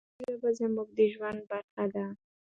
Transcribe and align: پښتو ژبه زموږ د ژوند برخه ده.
پښتو 0.07 0.23
ژبه 0.33 0.49
زموږ 0.59 0.87
د 0.97 0.99
ژوند 1.13 1.39
برخه 1.51 1.85
ده. 1.93 2.05